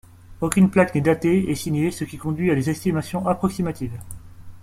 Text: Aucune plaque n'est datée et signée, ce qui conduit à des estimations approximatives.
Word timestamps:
Aucune 0.39 0.71
plaque 0.71 0.95
n'est 0.95 1.01
datée 1.01 1.47
et 1.51 1.53
signée, 1.53 1.91
ce 1.91 2.05
qui 2.05 2.17
conduit 2.17 2.49
à 2.49 2.55
des 2.55 2.71
estimations 2.71 3.27
approximatives. 3.27 3.99